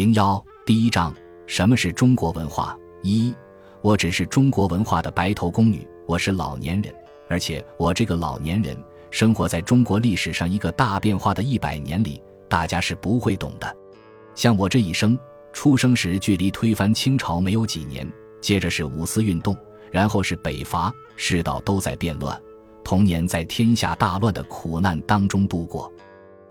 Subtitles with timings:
[0.00, 1.14] 零幺第一章：
[1.46, 2.74] 什么是中国文化？
[3.02, 3.34] 一，
[3.82, 6.90] 我只是中国文化的白头宫女，我是老年人，
[7.28, 8.74] 而且我这个老年人
[9.10, 12.18] 生活在中国历史上一个大变化的一百年里，
[12.48, 13.76] 大家是不会懂的。
[14.34, 15.18] 像我这一生，
[15.52, 18.10] 出生时距离推翻清朝没有几年，
[18.40, 19.54] 接着是五四运动，
[19.90, 22.40] 然后是北伐，世道都在变乱，
[22.82, 25.92] 童年在天下大乱的苦难当中度过。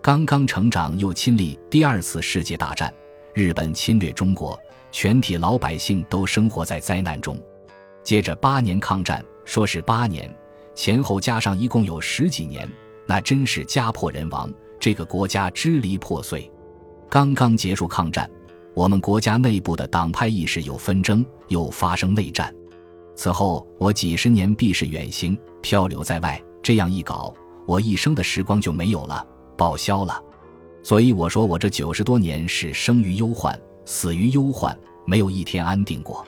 [0.00, 2.94] 刚刚成长，又亲历第二次世界大战，
[3.34, 4.58] 日本侵略中国，
[4.90, 7.38] 全体老百姓都生活在灾难中。
[8.02, 10.34] 接着八年抗战，说是八年，
[10.74, 12.68] 前后加上一共有十几年，
[13.06, 16.50] 那真是家破人亡，这个国家支离破碎。
[17.08, 18.28] 刚刚结束抗战，
[18.74, 22.54] 我们国家内部的党派意识有纷争，又发生内战。
[23.14, 27.34] 此后我几十年避世远行，漂流在外，这样一搞，
[27.66, 29.26] 我一生的时光就没有了。
[29.58, 30.22] 报销了，
[30.82, 36.26] 所以我说我这九十多年是生于忧患，死于忧患，没有一天安定过。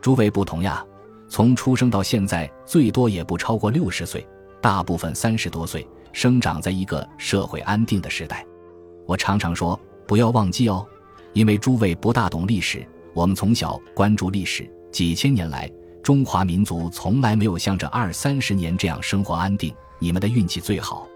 [0.00, 0.84] 诸位不同呀，
[1.28, 4.26] 从出生到现在，最多也不超过六十岁，
[4.60, 8.44] 大部分三十多岁，生长在一个社会安定的时代。
[9.06, 10.86] 我常常说，不要忘记哦，
[11.32, 15.70] 因为诸位不大懂历史，我们从小关注历史，几千年来，
[16.02, 21.06] 中华民族从来没有像这二三十年这样生活安定，你们的运气最好。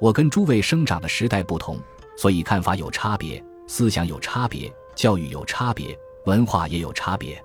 [0.00, 1.78] 我跟诸位生长的时代不同，
[2.16, 7.42] 所以看法有差别，思想有差别，教育有差别，文化也有差别。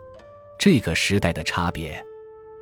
[0.58, 2.04] 这个时代的差别，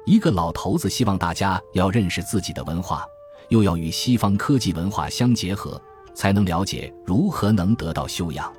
[0.06, 3.06] 一个老头子希望大家要认识自己的文化，
[3.50, 5.82] 又要与西方科技文化相结合，
[6.14, 8.54] 才能了解如何能得到修养。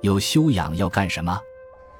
[0.00, 1.38] 有修养要干什么？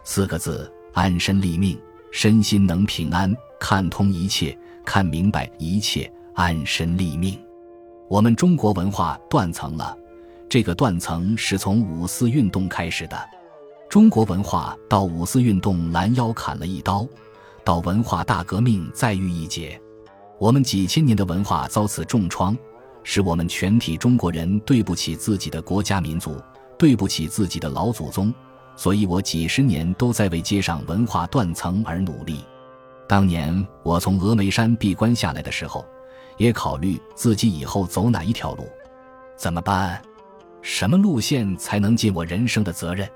[0.05, 7.41] 四个字：安身立命，身心能平安，看通一切，看明白一切，安身立命。
[8.09, 9.97] 我们中国文化断层了，
[10.53, 13.19] 这个断层是从五四运动开始的。
[13.89, 17.09] 中国文化到五四运动拦腰砍了一刀，
[17.65, 19.81] 到文化大革命再遇一劫，
[20.39, 22.55] 我们几千年的文化遭此重创，
[23.03, 26.37] 使我们全体中国人对不起自己的国家民族，
[26.79, 28.31] 对不起自己的老祖宗。
[28.77, 32.45] 所以我几十年都在为接上文化断层而努力。
[33.09, 35.83] 当年我从峨眉山闭关下来的时候。
[36.37, 38.67] 也考虑自己以后走哪一条路，
[39.37, 40.03] 怎么办？
[40.63, 43.09] 什么路线才能尽我人生的责任？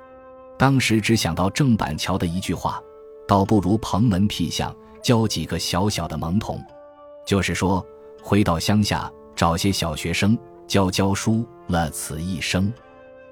[0.59, 2.83] 当时只想到郑板桥的一句话
[3.27, 6.62] ：“倒不如蓬门僻巷，教几个小小的萌童。”
[7.25, 7.85] 就是说，
[8.23, 10.37] 回到乡下找些小学生
[10.67, 12.73] 教教书，乐此一生。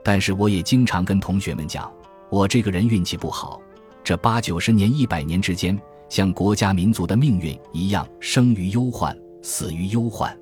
[0.02, 1.92] 但是我也经常跟同学们讲，
[2.30, 3.60] 我这个人运气不好，
[4.02, 9.16] 这八九十年、一百年之间，像国家民族的命运一样，生于忧患。
[9.46, 10.34] 死于忧患，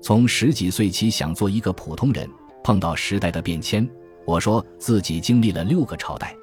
[0.00, 2.30] 从十几岁起想做一个普通人，
[2.66, 3.88] 碰到时代的变迁。
[4.24, 6.36] 我说自己经历了六个朝代，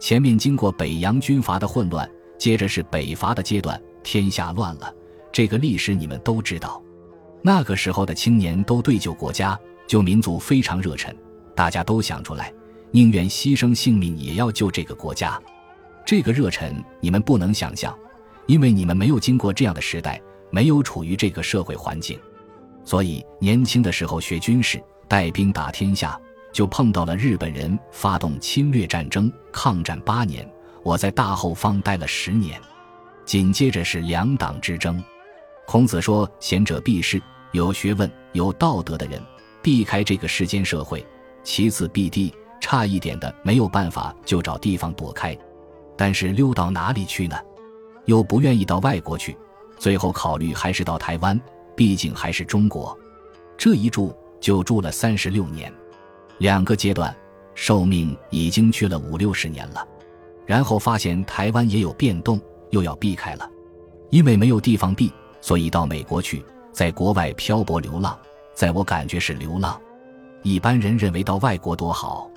[0.00, 4.92] 前面经过北洋军阀的混乱，接着是北伐的阶段，天下乱了。
[5.30, 6.82] 这个历史你们都知道。
[7.40, 11.16] 那个时候的青年都对救国家、救民族非常热忱，
[11.54, 12.52] 大家都想出来，
[12.90, 15.40] 宁愿牺牲性命也要救这个国家。
[16.04, 17.96] 这个热忱你们不能想象，
[18.46, 20.20] 因为你们没有经过这样的时代。
[20.52, 22.18] 没有处于这个社会环境，
[22.84, 26.16] 所以年轻的时候学军事，带兵打天下，
[26.52, 30.48] 就碰到了日本人发动侵略战争，抗战八年，
[30.84, 32.60] 我在大后方待了十年，
[33.24, 35.02] 紧接着是两党之争。
[35.66, 39.20] 孔子说：“贤者避世，有学问、有道德的人
[39.60, 41.00] 避开这个世间社会；
[41.42, 45.36] 其次避地，差一点的没有办法就找地方躲开。
[45.96, 47.36] 但是溜到哪里去呢？
[48.04, 49.36] 又不愿意到外国去。”
[49.76, 51.40] 最后考虑还是到台湾，
[51.74, 52.96] 毕竟还是中国。
[53.58, 55.72] 这一住就住了三十六年，
[56.38, 57.14] 两个阶段，
[57.54, 59.86] 寿命已经去了五六十年了。
[60.46, 62.40] 然后发现台湾也有变动，
[62.70, 63.48] 又要避开了，
[64.08, 68.18] 因为没有地方避，所以到美国去，在国外漂泊流浪。
[68.52, 69.80] 在我感觉是流浪，
[70.42, 72.28] 一般人认为到外国多好，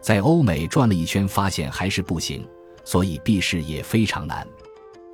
[0.00, 2.46] 在欧美转了一圈，发现还是不行，
[2.84, 4.46] 所以避世也非常难。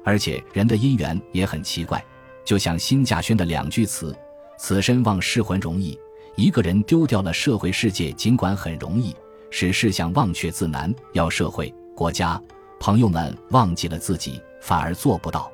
[0.04, 2.02] 而且人的姻缘也很奇怪，
[2.44, 4.16] 就像辛稼轩的两句词
[4.58, 5.96] ：“此身忘世魂容易。”
[6.38, 9.12] 一个人丢掉了社会世界，尽管很容易，
[9.50, 12.40] 使事项忘却自难；要社会、国家、
[12.79, 15.50] 朋友们忘记了自己，反而做不到。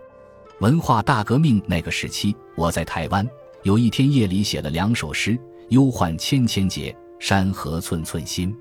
[0.61, 3.27] 文化大革命那个时期，我在台湾，
[3.63, 5.39] 有一天夜里写了两首诗
[5.71, 8.55] ：“忧患千千结，山河寸寸心。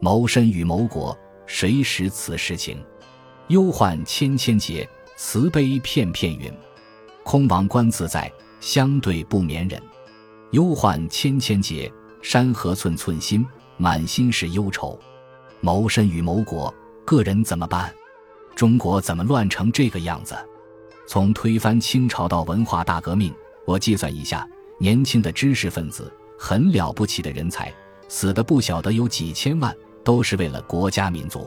[0.00, 2.82] 谋身与谋国，谁识此时情？
[3.48, 4.88] 忧患千千结。”
[5.20, 6.50] 慈悲片片云，
[7.24, 9.82] 空王观自在，相对不眠人。
[10.52, 11.92] 忧患千千结，
[12.22, 13.46] 山河寸寸心，
[13.76, 14.98] 满心是忧愁。
[15.60, 16.74] 谋身与谋国，
[17.04, 17.92] 个人怎么办？
[18.54, 20.34] 中国怎么乱成这个样子？
[21.06, 23.34] 从推翻清朝到文化大革命，
[23.66, 24.48] 我计算一下，
[24.78, 27.72] 年轻的知识分子，很了不起的人才，
[28.08, 31.46] 死的不晓得有几千万，都是为了国家民族。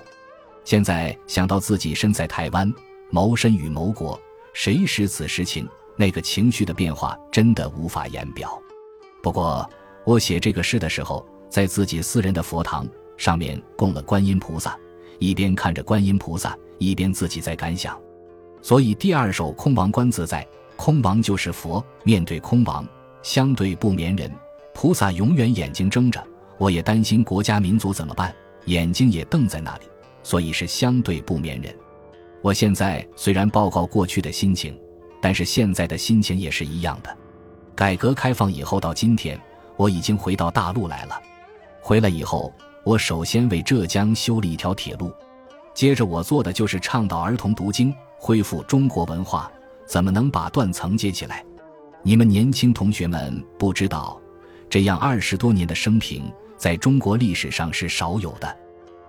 [0.63, 2.71] 现在想到自己身在台湾，
[3.09, 4.19] 谋身与谋国，
[4.53, 5.67] 谁识此时情？
[5.95, 8.61] 那个情绪的变化真的无法言表。
[9.21, 9.69] 不过，
[10.05, 12.87] 我写这个诗的时候，在自己私人的佛堂
[13.17, 14.77] 上面供了观音菩萨，
[15.19, 16.57] 一边看着观音菩萨。
[16.83, 17.95] 一边自己在感想，
[18.59, 20.43] 所以第二首空王观自在，
[20.75, 22.83] 空王就是佛，面对空王，
[23.21, 24.31] 相对不眠人。
[24.73, 26.19] 菩萨永远眼睛睁着，
[26.57, 28.33] 我也担心国家民族怎么办，
[28.65, 29.83] 眼睛也瞪在那里，
[30.23, 31.71] 所以是相对不眠人。
[32.41, 34.75] 我现在虽然报告过去的心情，
[35.21, 37.15] 但是现在的心情也是一样的。
[37.75, 39.39] 改革开放以后到今天，
[39.77, 41.19] 我已经回到大陆来了。
[41.81, 42.53] 回来以后，
[42.83, 45.11] 我首先为浙江修了一条铁路。
[45.73, 49.51] 接着我做的就是倡导儿童读经，恢复中国文化。
[49.85, 51.43] 怎么能把断层接起来？
[52.03, 54.19] 你们年轻同学们不知道，
[54.69, 58.57] 这样二十多年的生平，在中国历史上是少有的。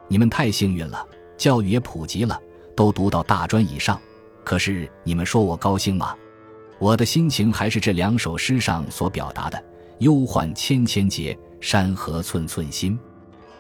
[0.09, 1.07] 你们太幸运了，
[1.37, 2.41] 教育也普及了，
[2.75, 4.01] 都读到大专以上。
[4.45, 6.17] 可是你们说我高兴吗？
[6.83, 9.65] 我的心情还是这两首诗上所表达的：
[10.01, 12.99] 忧患千千结，山河寸寸心。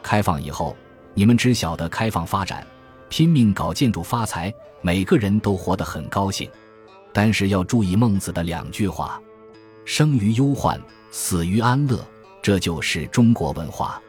[0.03, 0.77] 开放以后，
[1.15, 2.67] 你们只晓得开放发展。
[3.09, 6.51] 拼命搞建筑发财，每个人都活得很高兴，
[7.13, 9.23] 但是要注意孟子的两句话：
[9.85, 10.83] 生于忧患，
[11.13, 12.05] 死于安乐。
[12.43, 14.03] 这就是中国文化。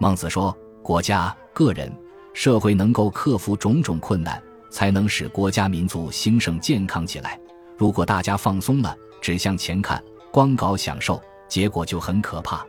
[0.00, 0.52] 孟子说，
[0.82, 1.96] 国家、个人、
[2.34, 7.38] 社会能够克服种种困难，才能使国家民族兴盛健康起来。
[7.78, 10.02] 如果大家放松了，只向前看，
[10.32, 12.66] 光搞享受，结果就很可怕。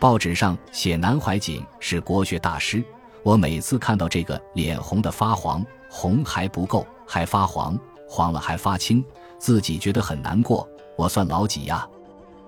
[0.00, 2.82] 报纸上写南怀瑾是国学大师。
[3.22, 9.04] 我每次看到这个脸红的发黄，红还不够，还发黄，黄了还发青，
[9.38, 10.68] 自己觉得很难过。
[10.96, 11.88] 我算老几呀？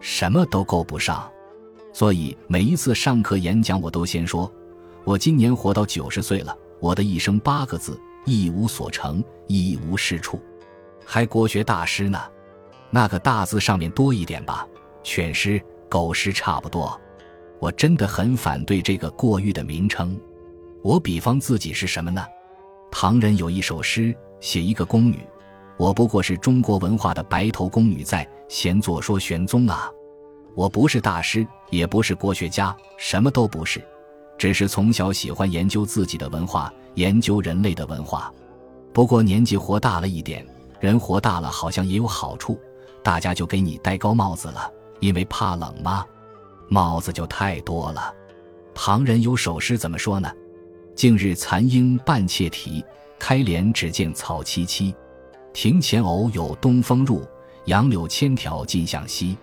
[0.01, 1.31] 什么都够不上。
[1.93, 4.51] 所以每一次上课演讲，我都先说：
[5.05, 10.41] 我今年活到九十岁了，我的一生八个字：一无所成，一无是处。
[11.05, 12.19] 还国学大师呢？
[12.91, 14.67] 那个大字上面多一点吧，
[15.03, 17.01] 犬师、狗师差不多。
[17.59, 20.19] 我真的很反对这个过誉的名称。
[20.83, 22.25] 我比方自己是什么呢？
[22.91, 25.21] 唐人有一首诗，写一个宫女，
[25.79, 29.91] 我不过是中国文化的白头宫女，在闲坐说玄宗啊。
[30.55, 33.83] 我不是大师，也不是国学家，什么都不是，
[34.37, 38.31] 只是从小喜欢研究自己的文化，研究人类的文化。
[38.93, 40.45] 不过年纪活大了一点，
[40.83, 42.59] 人活大了好像也有好处，
[43.05, 44.69] 大家就给你戴高帽子了，
[44.99, 46.05] 因为怕冷吗？
[46.67, 48.13] 帽子就太多了。
[48.75, 50.29] 唐人有首诗怎么说呢？
[50.97, 52.85] 近日残鹰半窃啼，
[53.17, 54.93] 开帘只见草萋萋。
[55.53, 57.25] 庭前偶有东风入，
[57.67, 59.39] 杨柳千条尽向西。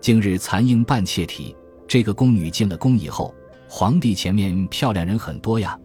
[0.00, 1.56] 近日残鹰半窃啼，
[1.88, 3.34] 这个宫女进了宫以后，
[3.68, 5.76] 皇帝前面漂亮人很多呀。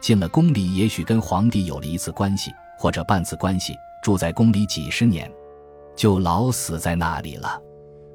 [0.00, 3.72] 进了宫里，也许跟皇帝有了一次关系，或者半次关系，
[4.02, 5.30] 住在宫里几十年，
[5.96, 7.60] 就老死在那里了。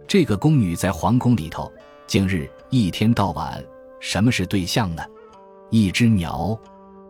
[0.08, 1.72] 这个宫女在皇宫里头，
[2.08, 3.64] 今日一天到晚，
[4.00, 5.04] 什么是对象呢？
[5.70, 6.58] 一只鸟，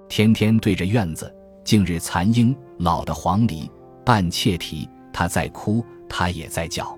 [0.08, 1.34] 天天对着院子。
[1.64, 3.70] 近日残鹰，老的黄鹂，
[4.06, 4.88] 半窃啼。
[5.14, 6.98] 它在哭，它也在叫。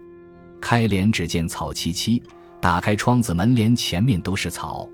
[0.62, 2.22] 开帘只见草萋萋，
[2.62, 4.88] 打开窗子，门帘前面都是草。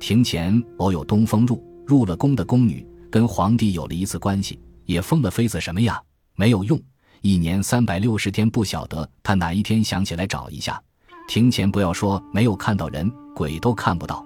[0.00, 6.00] 庭前偶有东风入，入了宫的宫女跟皇帝有了一次关系，也封了妃子什么呀？
[6.34, 6.80] 没有用。
[7.20, 10.80] 一年三百六十天，不晓得他哪一天想起来找一下。
[11.26, 14.24] 庭前不要说没有看到人，鬼都看不到。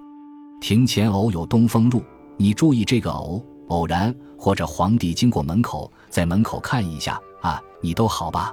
[0.61, 2.03] 庭前偶有东风入，
[2.37, 8.53] 你注意这个偶，偶然或者皇帝经过门口，在门口看一下啊，你都好吧？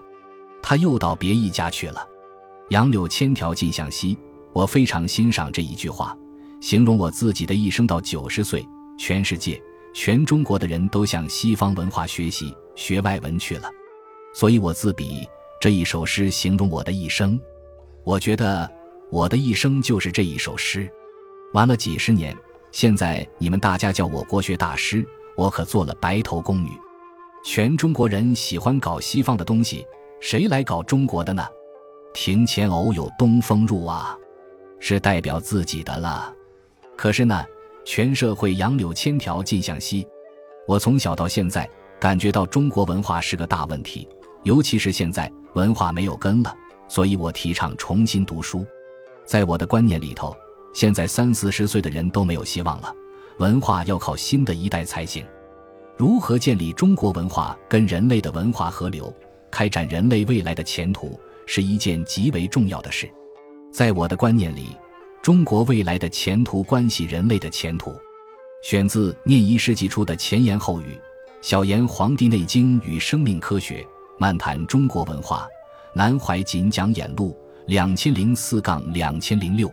[0.62, 2.08] 他又到别一家去了。
[2.70, 4.16] 杨柳千条尽向西，
[4.54, 6.16] 我非常欣赏这一句话，
[6.62, 8.64] 形容我自己的一生到九十岁，
[8.98, 9.60] 全世界、
[9.94, 13.70] 全中国的人都向西方文化学习，学外文去了。
[14.34, 15.28] 所以我自比
[15.60, 17.40] 这一首诗形容我的一生，
[18.04, 18.70] 我觉得
[19.10, 20.90] 我的一生就是这一首诗。
[21.54, 22.36] 玩了几十年，
[22.72, 25.06] 现在你们大家叫我国学大师，
[25.38, 26.70] 我可做了白头宫女。
[27.44, 29.86] 全中国人喜欢搞西方的东西，
[30.20, 31.46] 谁来搞中国的呢？
[32.14, 34.18] 庭前偶有东风入啊，
[34.80, 36.34] 是代表自己的了。
[36.98, 37.46] 可是呢，
[37.86, 40.08] 全社会杨柳千条尽向西。
[40.68, 41.70] 我从小到现在
[42.06, 44.08] 感觉到中国文化是个大问题，
[44.44, 46.56] 尤其是现在文化没有根了，
[46.88, 48.64] 所以我提倡重新读书。
[49.26, 50.38] 在我的观念里头。
[50.72, 52.94] 现在三四十岁的人都没有希望了，
[53.40, 55.26] 文化要靠新的一代才行。
[55.98, 59.12] 如何建立中国文化跟人类的文化河流，
[59.50, 63.10] 开展人类未来的前途，是一件极为重要的事。
[63.74, 64.78] 在我的观念里，
[65.24, 67.96] 中国未来的前途关系人类的前途。
[68.62, 70.84] 选自《念一世纪初的前言后语》，
[71.46, 73.84] 小言《黄帝内经与生命科学》，
[74.18, 75.48] 漫谈中国文化，
[75.94, 77.38] 南怀瑾讲演录，
[77.68, 79.72] 两千零四杠两千零六。